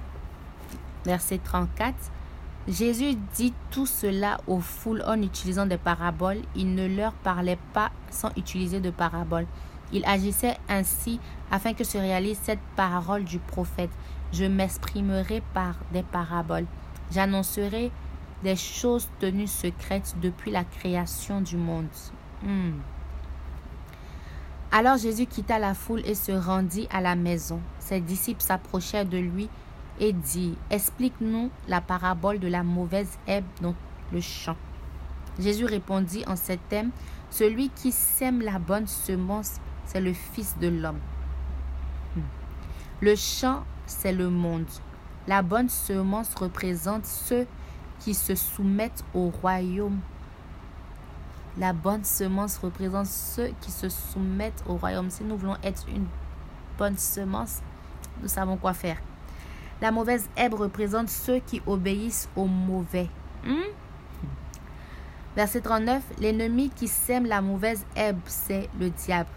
Verset 1.03 1.39
34. 1.39 1.93
Jésus 2.69 3.15
dit 3.33 3.53
tout 3.71 3.85
cela 3.85 4.39
aux 4.47 4.61
foules 4.61 5.03
en 5.05 5.21
utilisant 5.21 5.65
des 5.65 5.77
paraboles. 5.77 6.41
Il 6.55 6.75
ne 6.75 6.87
leur 6.87 7.11
parlait 7.11 7.59
pas 7.73 7.91
sans 8.09 8.29
utiliser 8.37 8.79
de 8.79 8.89
paraboles. 8.89 9.47
Il 9.91 10.05
agissait 10.05 10.57
ainsi 10.69 11.19
afin 11.51 11.73
que 11.73 11.83
se 11.83 11.97
réalise 11.97 12.39
cette 12.41 12.63
parole 12.77 13.25
du 13.25 13.39
prophète. 13.39 13.89
Je 14.31 14.45
m'exprimerai 14.45 15.43
par 15.53 15.75
des 15.91 16.03
paraboles. 16.03 16.67
J'annoncerai 17.11 17.91
des 18.43 18.55
choses 18.55 19.07
tenues 19.19 19.47
secrètes 19.47 20.15
depuis 20.21 20.51
la 20.51 20.63
création 20.63 21.41
du 21.41 21.57
monde. 21.57 21.87
Hmm. 22.43 22.79
Alors 24.71 24.97
Jésus 24.97 25.25
quitta 25.25 25.59
la 25.59 25.73
foule 25.73 26.01
et 26.05 26.15
se 26.15 26.31
rendit 26.31 26.87
à 26.91 27.01
la 27.01 27.15
maison. 27.15 27.59
Ses 27.79 27.99
disciples 27.99 28.41
s'approchèrent 28.41 29.05
de 29.05 29.17
lui 29.17 29.49
et 29.99 30.13
dit, 30.13 30.55
explique-nous 30.69 31.51
la 31.67 31.81
parabole 31.81 32.39
de 32.39 32.47
la 32.47 32.63
mauvaise 32.63 33.17
herbe 33.27 33.45
dans 33.61 33.75
le 34.11 34.21
champ. 34.21 34.55
Jésus 35.39 35.65
répondit 35.65 36.23
en 36.27 36.35
ces 36.35 36.57
thèmes, 36.57 36.91
celui 37.29 37.69
qui 37.69 37.91
sème 37.91 38.41
la 38.41 38.59
bonne 38.59 38.87
semence, 38.87 39.55
c'est 39.85 40.01
le 40.01 40.13
Fils 40.13 40.55
de 40.59 40.67
l'homme. 40.67 40.99
Hmm. 42.15 42.21
Le 43.01 43.15
champ, 43.15 43.63
c'est 43.85 44.13
le 44.13 44.29
monde. 44.29 44.65
La 45.27 45.41
bonne 45.41 45.69
semence 45.69 46.33
représente 46.35 47.05
ceux 47.05 47.45
qui 48.01 48.13
se 48.13 48.35
soumettent 48.35 49.03
au 49.13 49.29
royaume. 49.29 49.99
La 51.57 51.73
bonne 51.73 52.03
semence 52.03 52.57
représente 52.57 53.07
ceux 53.07 53.51
qui 53.61 53.71
se 53.71 53.89
soumettent 53.89 54.63
au 54.67 54.75
royaume. 54.75 55.09
Si 55.09 55.23
nous 55.23 55.37
voulons 55.37 55.57
être 55.63 55.85
une 55.89 56.05
bonne 56.77 56.97
semence, 56.97 57.61
nous 58.21 58.27
savons 58.27 58.57
quoi 58.57 58.73
faire. 58.73 58.97
La 59.81 59.91
mauvaise 59.91 60.29
herbe 60.35 60.53
représente 60.55 61.09
ceux 61.09 61.39
qui 61.39 61.61
obéissent 61.65 62.29
aux 62.35 62.45
mauvais. 62.45 63.09
Hmm? 63.45 63.71
Verset 65.35 65.61
39, 65.61 66.03
l'ennemi 66.19 66.69
qui 66.69 66.87
sème 66.87 67.25
la 67.25 67.41
mauvaise 67.41 67.85
herbe, 67.95 68.19
c'est 68.25 68.69
le 68.79 68.89
diable. 68.89 69.29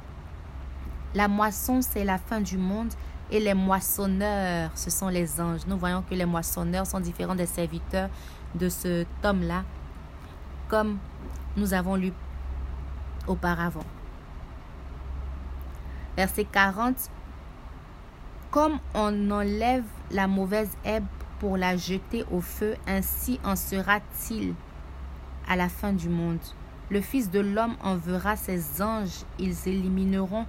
La 1.15 1.29
moisson, 1.29 1.81
c'est 1.81 2.05
la 2.05 2.19
fin 2.19 2.41
du 2.41 2.59
monde 2.59 2.93
et 3.31 3.41
les 3.41 3.55
moissonneurs, 3.55 4.71
ce 4.75 4.91
sont 4.91 5.09
les 5.09 5.41
anges. 5.41 5.67
Nous 5.67 5.79
voyons 5.79 6.03
que 6.03 6.15
les 6.15 6.25
moissonneurs 6.25 6.87
sont 6.87 7.01
différents 7.01 7.37
des 7.37 7.47
serviteurs 7.47 8.11
de 8.55 8.69
cet 8.69 9.09
homme-là, 9.23 9.65
comme 10.69 10.99
nous 11.57 11.75
avons 11.75 11.97
lu 11.97 12.13
auparavant. 13.27 13.85
Verset 16.17 16.45
40, 16.45 17.11
comme 18.51 18.79
on 18.95 19.31
enlève 19.31 19.85
la 20.11 20.27
mauvaise 20.27 20.71
herbe 20.85 21.07
pour 21.41 21.57
la 21.57 21.77
jeter 21.77 22.25
au 22.31 22.41
feu, 22.41 22.77
ainsi 22.87 23.41
en 23.45 23.57
sera-t-il 23.57 24.55
à 25.49 25.57
la 25.57 25.69
fin 25.69 25.93
du 25.93 26.09
monde. 26.09 26.39
Le 26.91 27.01
Fils 27.01 27.31
de 27.31 27.41
l'homme 27.41 27.77
enverra 27.83 28.37
ses 28.37 28.81
anges, 28.81 29.25
ils 29.39 29.57
élimineront 29.67 30.47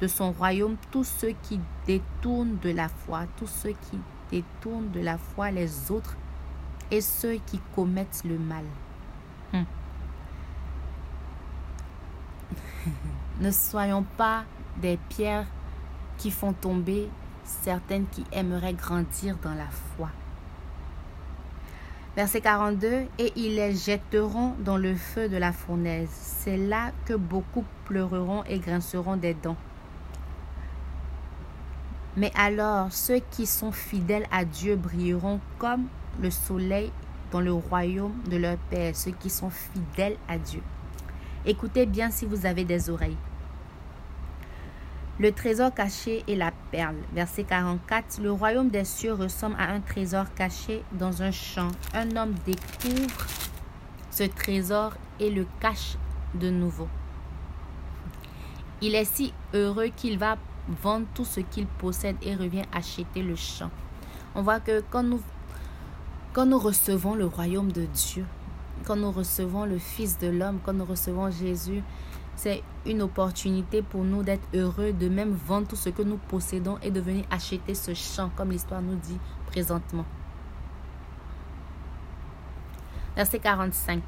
de 0.00 0.06
son 0.06 0.30
royaume 0.30 0.76
tous 0.90 1.04
ceux 1.04 1.34
qui 1.42 1.58
détournent 1.86 2.58
de 2.62 2.70
la 2.70 2.88
foi, 2.88 3.22
tous 3.36 3.48
ceux 3.48 3.74
qui 3.90 3.98
détournent 4.30 4.90
de 4.90 5.00
la 5.00 5.18
foi 5.18 5.50
les 5.50 5.90
autres 5.90 6.16
et 6.90 7.00
ceux 7.00 7.34
qui 7.46 7.60
commettent 7.74 8.22
le 8.24 8.38
mal. 8.38 8.64
Hmm. 9.52 9.64
ne 13.40 13.50
soyons 13.50 14.04
pas 14.16 14.44
des 14.80 14.98
pierres 15.08 15.46
qui 16.16 16.30
font 16.30 16.52
tomber 16.52 17.08
certaines 17.44 18.06
qui 18.06 18.24
aimeraient 18.32 18.74
grandir 18.74 19.36
dans 19.42 19.54
la 19.54 19.68
foi. 19.96 20.10
Verset 22.16 22.40
42, 22.40 23.06
Et 23.18 23.32
ils 23.36 23.54
les 23.54 23.76
jetteront 23.76 24.54
dans 24.58 24.76
le 24.76 24.96
feu 24.96 25.28
de 25.28 25.36
la 25.36 25.52
fournaise. 25.52 26.08
C'est 26.10 26.56
là 26.56 26.90
que 27.04 27.14
beaucoup 27.14 27.64
pleureront 27.84 28.42
et 28.44 28.58
grinceront 28.58 29.16
des 29.16 29.34
dents. 29.34 29.56
Mais 32.16 32.32
alors 32.34 32.92
ceux 32.92 33.20
qui 33.30 33.46
sont 33.46 33.70
fidèles 33.70 34.26
à 34.32 34.44
Dieu 34.44 34.74
brilleront 34.74 35.38
comme 35.58 35.86
le 36.20 36.30
soleil 36.30 36.92
dans 37.30 37.40
le 37.40 37.52
royaume 37.52 38.14
de 38.30 38.36
leur 38.36 38.56
Père, 38.70 38.96
ceux 38.96 39.10
qui 39.12 39.30
sont 39.30 39.50
fidèles 39.50 40.16
à 40.28 40.38
Dieu. 40.38 40.62
Écoutez 41.44 41.86
bien 41.86 42.10
si 42.10 42.26
vous 42.26 42.46
avez 42.46 42.64
des 42.64 42.90
oreilles. 42.90 43.16
Le 45.20 45.32
trésor 45.32 45.74
caché 45.74 46.22
et 46.28 46.36
la 46.36 46.52
perle. 46.70 46.96
Verset 47.12 47.42
44. 47.42 48.20
Le 48.22 48.30
royaume 48.30 48.68
des 48.68 48.84
cieux 48.84 49.14
ressemble 49.14 49.56
à 49.58 49.72
un 49.72 49.80
trésor 49.80 50.32
caché 50.34 50.82
dans 50.92 51.22
un 51.22 51.32
champ. 51.32 51.68
Un 51.92 52.16
homme 52.16 52.34
découvre 52.46 53.26
ce 54.12 54.22
trésor 54.24 54.94
et 55.18 55.30
le 55.30 55.44
cache 55.60 55.96
de 56.34 56.50
nouveau. 56.50 56.88
Il 58.80 58.94
est 58.94 59.04
si 59.04 59.32
heureux 59.54 59.88
qu'il 59.88 60.18
va 60.18 60.36
vendre 60.82 61.06
tout 61.14 61.24
ce 61.24 61.40
qu'il 61.40 61.66
possède 61.66 62.16
et 62.22 62.36
revient 62.36 62.64
acheter 62.72 63.22
le 63.22 63.34
champ. 63.34 63.70
On 64.36 64.42
voit 64.42 64.60
que 64.60 64.84
quand 64.88 65.02
nous, 65.02 65.20
quand 66.38 66.46
nous 66.46 66.60
recevons 66.60 67.16
le 67.16 67.26
royaume 67.26 67.72
de 67.72 67.84
Dieu, 67.86 68.24
quand 68.86 68.94
nous 68.94 69.10
recevons 69.10 69.64
le 69.64 69.76
Fils 69.76 70.18
de 70.18 70.28
l'homme, 70.28 70.60
quand 70.64 70.72
nous 70.72 70.84
recevons 70.84 71.32
Jésus, 71.32 71.82
c'est 72.36 72.62
une 72.86 73.02
opportunité 73.02 73.82
pour 73.82 74.04
nous 74.04 74.22
d'être 74.22 74.46
heureux, 74.54 74.92
de 74.92 75.08
même 75.08 75.32
vendre 75.32 75.66
tout 75.66 75.74
ce 75.74 75.88
que 75.88 76.02
nous 76.02 76.16
possédons 76.16 76.78
et 76.80 76.92
de 76.92 77.00
venir 77.00 77.24
acheter 77.32 77.74
ce 77.74 77.92
champ, 77.92 78.30
comme 78.36 78.52
l'histoire 78.52 78.80
nous 78.80 78.94
dit 78.94 79.18
présentement. 79.48 80.04
Verset 83.16 83.40
45. 83.40 84.00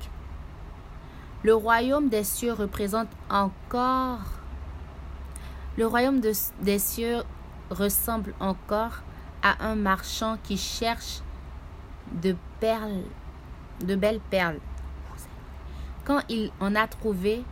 Le 1.42 1.54
royaume 1.56 2.10
des 2.10 2.22
cieux 2.22 2.52
représente 2.52 3.08
encore 3.28 4.20
le 5.76 5.84
royaume 5.84 6.20
des 6.20 6.78
cieux 6.78 7.25
ressemble 7.70 8.34
encore 8.38 9.02
à 9.42 9.66
un 9.66 9.75
marchand 9.75 10.38
qui 10.44 10.56
cherche 10.56 11.22
de 12.12 12.37
perles, 12.59 13.02
de 13.85 13.95
belles 13.95 14.21
perles. 14.31 14.59
Quand 16.05 16.21
il 16.29 16.50
en 16.61 16.75
a 16.75 16.87
trouvé 16.87 17.45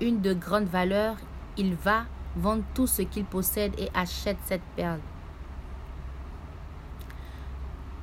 une 0.00 0.20
de 0.20 0.34
grande 0.34 0.66
valeur, 0.66 1.16
il 1.56 1.74
va 1.74 2.04
vendre 2.36 2.64
tout 2.74 2.86
ce 2.86 3.02
qu'il 3.02 3.24
possède 3.24 3.72
et 3.78 3.90
achète 3.94 4.38
cette 4.44 4.62
perle. 4.76 5.00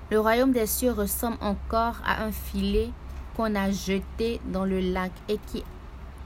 Le 0.09 0.19
royaume 0.19 0.51
des 0.51 0.65
cieux 0.65 0.91
ressemble 0.91 1.37
encore 1.39 1.95
à 2.05 2.23
un 2.23 2.31
filet 2.31 2.89
qu'on 3.35 3.55
a 3.55 3.71
jeté 3.71 4.41
dans 4.45 4.65
le 4.65 4.79
lac 4.79 5.11
et 5.29 5.37
qui 5.37 5.63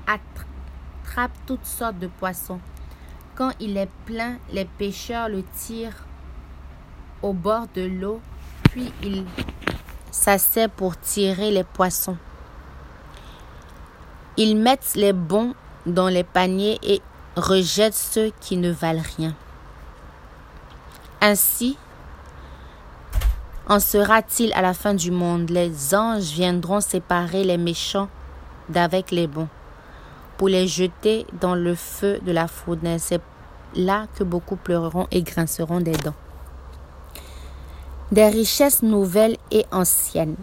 attrape 0.08 1.32
toutes 1.46 1.66
sortes 1.66 2.00
de 2.00 2.08
poissons. 2.08 2.60
Quand 3.36 3.52
il 3.60 3.78
est 3.78 3.90
plein, 4.06 4.38
les 4.52 4.66
pêcheurs 4.66 5.30
le 5.30 5.44
tirent 5.44 6.06
au 7.22 7.34
bord 7.34 7.68
de 7.76 7.82
l'eau, 7.82 8.22
puis 8.72 8.92
il 10.16 10.24
s'assied 10.24 10.68
pour 10.70 10.98
tirer 10.98 11.52
les 11.52 11.64
poissons. 11.64 12.18
Ils 14.38 14.56
mettent 14.56 14.94
les 14.96 15.14
bons 15.14 15.54
dans 15.86 16.08
les 16.08 16.24
paniers 16.24 16.80
et 16.82 17.02
rejettent 17.36 17.94
ceux 17.94 18.32
qui 18.40 18.58
ne 18.58 18.72
valent 18.72 19.04
rien. 19.18 19.36
Ainsi 21.22 21.78
en 23.68 23.80
sera-t-il 23.80 24.54
à 24.54 24.62
la 24.62 24.74
fin 24.74 24.94
du 24.94 25.12
monde. 25.12 25.50
Les 25.50 25.94
anges 25.94 26.32
viendront 26.32 26.82
séparer 26.82 27.44
les 27.44 27.58
méchants 27.58 28.10
d'avec 28.70 29.12
les 29.12 29.28
bons 29.28 29.50
pour 30.38 30.50
les 30.50 30.68
jeter 30.68 31.26
dans 31.40 31.56
le 31.56 31.76
feu 31.76 32.20
de 32.26 32.32
la 32.32 32.48
fournaise. 32.48 33.04
C'est 33.08 33.22
là 33.76 34.08
que 34.16 34.24
beaucoup 34.24 34.56
pleureront 34.56 35.08
et 35.12 35.24
grinceront 35.24 35.82
des 35.82 35.94
dents. 35.94 36.16
Des 38.16 38.30
richesses 38.30 38.82
nouvelles 38.82 39.36
et 39.52 39.66
anciennes. 39.74 40.38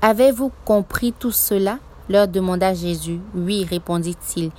Avez-vous 0.00 0.50
compris 0.64 1.12
tout 1.12 1.30
cela? 1.30 1.78
leur 2.08 2.26
demanda 2.26 2.72
Jésus. 2.72 3.20
Oui, 3.34 3.66
répondit-il, 3.68 4.50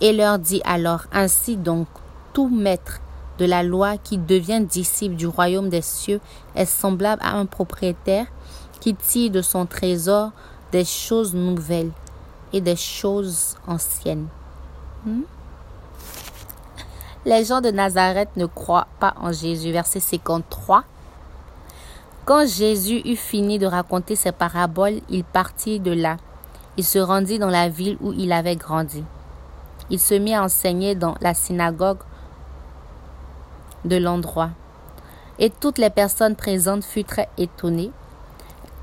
et 0.00 0.12
leur 0.12 0.38
dit 0.38 0.62
alors, 0.64 1.06
Ainsi 1.10 1.56
donc, 1.56 1.88
tout 2.32 2.48
maître 2.48 3.00
de 3.40 3.44
la 3.44 3.64
loi 3.64 3.98
qui 3.98 4.18
devient 4.18 4.64
disciple 4.64 5.16
du 5.16 5.26
royaume 5.26 5.68
des 5.68 5.82
cieux 5.82 6.20
est 6.54 6.64
semblable 6.64 7.22
à 7.24 7.36
un 7.36 7.46
propriétaire 7.46 8.26
qui 8.78 8.94
tire 8.94 9.32
de 9.32 9.42
son 9.42 9.66
trésor 9.66 10.30
des 10.70 10.84
choses 10.84 11.34
nouvelles 11.34 11.90
et 12.52 12.60
des 12.60 12.76
choses 12.76 13.56
anciennes. 13.66 14.28
Hmm? 15.04 15.22
Les 17.26 17.44
gens 17.44 17.60
de 17.60 17.72
Nazareth 17.72 18.28
ne 18.36 18.46
croient 18.46 18.86
pas 19.00 19.14
en 19.20 19.32
Jésus. 19.32 19.72
Verset 19.72 19.98
53. 19.98 20.84
Quand 22.24 22.46
Jésus 22.46 23.02
eut 23.04 23.16
fini 23.16 23.58
de 23.58 23.66
raconter 23.66 24.14
ses 24.14 24.30
paraboles, 24.30 25.00
il 25.08 25.24
partit 25.24 25.80
de 25.80 25.90
là. 25.90 26.18
Il 26.76 26.84
se 26.84 27.00
rendit 27.00 27.40
dans 27.40 27.50
la 27.50 27.68
ville 27.68 27.98
où 28.00 28.12
il 28.12 28.30
avait 28.30 28.54
grandi. 28.54 29.02
Il 29.90 29.98
se 29.98 30.14
mit 30.14 30.34
à 30.34 30.44
enseigner 30.44 30.94
dans 30.94 31.16
la 31.20 31.34
synagogue 31.34 31.98
de 33.84 33.96
l'endroit. 33.96 34.50
Et 35.40 35.50
toutes 35.50 35.78
les 35.78 35.90
personnes 35.90 36.36
présentes 36.36 36.84
furent 36.84 37.06
très 37.06 37.28
étonnées. 37.38 37.90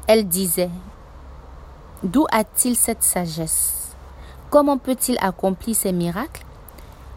Elles 0.06 0.28
disaient, 0.28 0.70
D'où 2.04 2.26
a-t-il 2.30 2.76
cette 2.76 3.04
sagesse? 3.04 3.96
Comment 4.50 4.78
peut-il 4.78 5.18
accomplir 5.22 5.78
ces 5.78 5.94
miracles? 5.94 6.44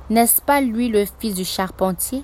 N'est-ce 0.08 0.40
pas 0.40 0.60
lui 0.60 0.88
le 0.88 1.04
fils 1.04 1.34
du 1.34 1.44
charpentier? 1.44 2.22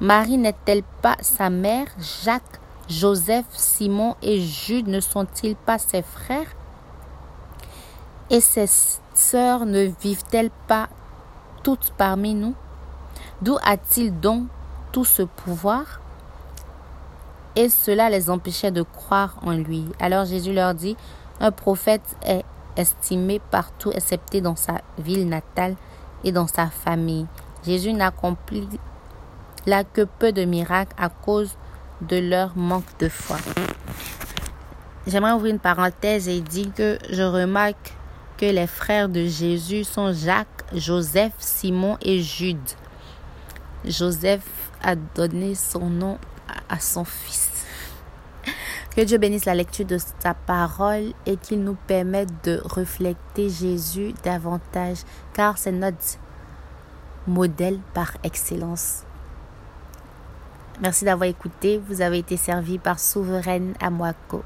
Marie 0.00 0.36
n'est-elle 0.36 0.82
pas 1.00 1.16
sa 1.20 1.48
mère? 1.48 1.86
Jacques, 2.24 2.60
Joseph, 2.88 3.46
Simon 3.52 4.16
et 4.20 4.40
Jude 4.40 4.88
ne 4.88 4.98
sont-ils 4.98 5.54
pas 5.54 5.78
ses 5.78 6.02
frères? 6.02 6.48
Et 8.30 8.40
ses 8.40 8.66
sœurs 9.14 9.64
ne 9.64 9.92
vivent-elles 10.02 10.50
pas 10.66 10.88
toutes 11.62 11.92
parmi 11.96 12.34
nous? 12.34 12.54
D'où 13.42 13.58
a-t-il 13.62 14.18
donc 14.18 14.48
tout 14.90 15.04
ce 15.04 15.22
pouvoir? 15.22 16.00
Et 17.54 17.68
cela 17.68 18.10
les 18.10 18.28
empêchait 18.28 18.72
de 18.72 18.82
croire 18.82 19.36
en 19.42 19.52
lui. 19.52 19.84
Alors 20.00 20.24
Jésus 20.24 20.52
leur 20.52 20.74
dit, 20.74 20.96
un 21.38 21.52
prophète 21.52 22.16
est 22.26 22.44
estimé 22.76 23.40
partout 23.52 23.92
excepté 23.92 24.40
dans 24.40 24.56
sa 24.56 24.80
ville 24.98 25.28
natale 25.28 25.76
et 26.24 26.32
dans 26.32 26.46
sa 26.46 26.66
famille. 26.66 27.26
Jésus 27.64 27.92
n'accomplit 27.92 28.68
là 29.66 29.84
que 29.84 30.02
peu 30.02 30.32
de 30.32 30.44
miracles 30.44 30.94
à 30.98 31.08
cause 31.08 31.56
de 32.00 32.16
leur 32.16 32.56
manque 32.56 32.98
de 32.98 33.08
foi. 33.08 33.36
J'aimerais 35.06 35.32
ouvrir 35.32 35.54
une 35.54 35.60
parenthèse 35.60 36.28
et 36.28 36.40
dire 36.40 36.72
que 36.74 36.98
je 37.10 37.22
remarque 37.22 37.94
que 38.36 38.46
les 38.46 38.66
frères 38.66 39.08
de 39.08 39.26
Jésus 39.26 39.84
sont 39.84 40.12
Jacques, 40.12 40.64
Joseph, 40.72 41.34
Simon 41.38 41.98
et 42.02 42.20
Jude. 42.20 42.58
Joseph 43.84 44.70
a 44.82 44.96
donné 44.96 45.54
son 45.54 45.90
nom 45.90 46.18
à 46.68 46.80
son 46.80 47.04
fils. 47.04 47.43
Que 48.94 49.00
Dieu 49.00 49.18
bénisse 49.18 49.44
la 49.44 49.56
lecture 49.56 49.86
de 49.86 49.98
sa 49.98 50.34
parole 50.34 51.14
et 51.26 51.36
qu'il 51.36 51.64
nous 51.64 51.76
permette 51.88 52.28
de 52.44 52.60
refléter 52.62 53.50
Jésus 53.50 54.14
davantage, 54.22 54.98
car 55.32 55.58
c'est 55.58 55.72
notre 55.72 56.18
modèle 57.26 57.80
par 57.92 58.12
excellence. 58.22 59.02
Merci 60.80 61.04
d'avoir 61.04 61.28
écouté. 61.28 61.82
Vous 61.88 62.02
avez 62.02 62.18
été 62.18 62.36
servi 62.36 62.78
par 62.78 63.00
Souveraine 63.00 63.74
Amwako. 63.80 64.44